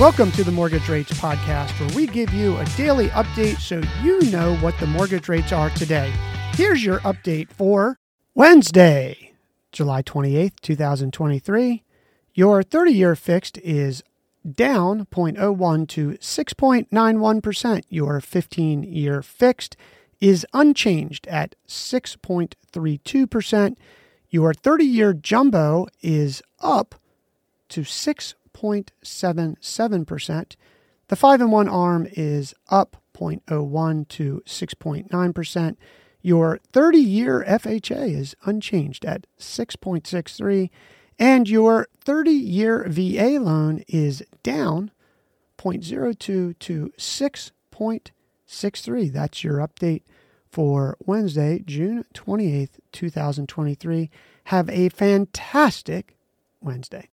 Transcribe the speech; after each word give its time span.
Welcome 0.00 0.32
to 0.32 0.42
the 0.42 0.50
Mortgage 0.50 0.88
Rates 0.88 1.12
Podcast, 1.12 1.78
where 1.78 1.94
we 1.94 2.08
give 2.08 2.34
you 2.34 2.56
a 2.56 2.64
daily 2.76 3.10
update 3.10 3.60
so 3.60 3.80
you 4.02 4.28
know 4.28 4.56
what 4.56 4.76
the 4.80 4.88
mortgage 4.88 5.28
rates 5.28 5.52
are 5.52 5.70
today. 5.70 6.12
Here's 6.54 6.84
your 6.84 6.98
update 7.00 7.50
for 7.50 8.00
Wednesday, 8.34 9.34
July 9.70 10.02
28th, 10.02 10.58
2023. 10.62 11.84
Your 12.34 12.64
30 12.64 12.92
year 12.92 13.14
fixed 13.14 13.56
is 13.58 14.02
down 14.50 15.06
0.01 15.06 15.88
to 15.90 16.08
6.91%. 16.10 17.82
Your 17.88 18.20
15 18.20 18.82
year 18.82 19.22
fixed 19.22 19.76
is 20.20 20.44
unchanged 20.52 21.28
at 21.28 21.54
6.32%. 21.68 23.76
Your 24.28 24.54
30 24.54 24.84
year 24.84 25.14
jumbo 25.14 25.86
is 26.02 26.42
up 26.58 26.96
to 27.68 27.82
6.77%. 28.54 30.56
The 31.08 31.16
5 31.16 31.40
and 31.40 31.50
1 31.52 31.68
arm 31.68 32.06
is 32.12 32.54
up 32.70 32.96
0.01 33.14 34.08
to 34.08 34.42
6.9%. 34.46 35.76
Your 36.22 36.60
30 36.72 36.98
year 36.98 37.44
FHA 37.46 38.14
is 38.14 38.34
unchanged 38.44 39.04
at 39.04 39.26
6.63, 39.38 40.70
and 41.18 41.46
your 41.48 41.88
30 42.00 42.30
year 42.30 42.86
VA 42.88 43.38
loan 43.38 43.84
is 43.86 44.22
down 44.42 44.90
0.02 45.58 46.58
to 46.58 46.92
6.63. 46.96 49.12
That's 49.12 49.44
your 49.44 49.58
update 49.58 50.00
for 50.50 50.96
Wednesday, 51.04 51.62
June 51.66 52.06
28th, 52.14 52.78
2023. 52.92 54.10
Have 54.44 54.70
a 54.70 54.88
fantastic 54.88 56.16
Wednesday. 56.62 57.10